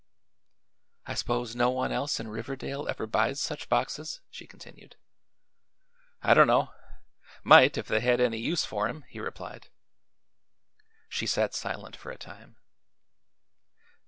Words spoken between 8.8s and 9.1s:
'em,"